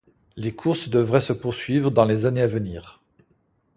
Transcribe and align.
Les 0.35 0.51
courses 0.55 0.89
devraient 0.89 1.21
se 1.21 1.31
poursuivre 1.31 1.91
dans 1.91 2.05
les 2.05 2.25
années 2.25 2.41
à 2.41 2.47
venir. 2.47 3.03